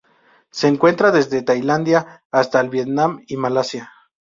[0.49, 3.91] Se encuentra desde Tailandia hasta el Vietnam y Malasia.